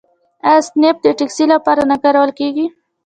[0.47, 2.65] آیا اسنپ د ټکسي لپاره نه کارول کیږي؟